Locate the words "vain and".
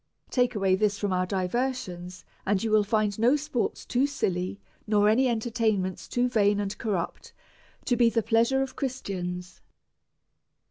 6.27-6.75